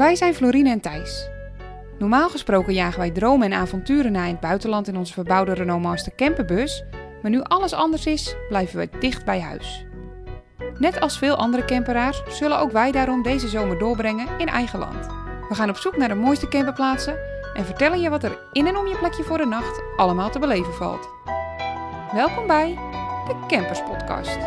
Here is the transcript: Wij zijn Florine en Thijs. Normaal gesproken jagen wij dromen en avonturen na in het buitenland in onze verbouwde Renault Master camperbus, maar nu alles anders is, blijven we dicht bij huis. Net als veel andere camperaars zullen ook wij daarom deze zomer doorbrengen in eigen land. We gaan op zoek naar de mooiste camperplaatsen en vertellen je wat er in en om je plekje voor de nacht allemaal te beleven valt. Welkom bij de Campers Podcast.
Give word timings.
Wij 0.00 0.16
zijn 0.16 0.34
Florine 0.34 0.70
en 0.70 0.80
Thijs. 0.80 1.28
Normaal 1.98 2.28
gesproken 2.28 2.74
jagen 2.74 2.98
wij 2.98 3.10
dromen 3.10 3.52
en 3.52 3.58
avonturen 3.58 4.12
na 4.12 4.24
in 4.24 4.30
het 4.30 4.40
buitenland 4.40 4.88
in 4.88 4.96
onze 4.96 5.12
verbouwde 5.12 5.52
Renault 5.52 5.82
Master 5.82 6.12
camperbus, 6.16 6.84
maar 7.22 7.30
nu 7.30 7.42
alles 7.42 7.72
anders 7.72 8.06
is, 8.06 8.34
blijven 8.48 8.78
we 8.78 8.88
dicht 8.98 9.24
bij 9.24 9.40
huis. 9.40 9.84
Net 10.78 11.00
als 11.00 11.18
veel 11.18 11.34
andere 11.34 11.64
camperaars 11.64 12.22
zullen 12.28 12.58
ook 12.58 12.72
wij 12.72 12.92
daarom 12.92 13.22
deze 13.22 13.48
zomer 13.48 13.78
doorbrengen 13.78 14.26
in 14.38 14.48
eigen 14.48 14.78
land. 14.78 15.06
We 15.48 15.54
gaan 15.54 15.70
op 15.70 15.76
zoek 15.76 15.96
naar 15.96 16.08
de 16.08 16.14
mooiste 16.14 16.48
camperplaatsen 16.48 17.16
en 17.54 17.64
vertellen 17.64 18.00
je 18.00 18.10
wat 18.10 18.24
er 18.24 18.38
in 18.52 18.66
en 18.66 18.76
om 18.76 18.86
je 18.86 18.96
plekje 18.98 19.22
voor 19.22 19.38
de 19.38 19.46
nacht 19.46 19.82
allemaal 19.96 20.30
te 20.30 20.38
beleven 20.38 20.74
valt. 20.74 21.08
Welkom 22.12 22.46
bij 22.46 22.74
de 23.26 23.34
Campers 23.48 23.82
Podcast. 23.82 24.38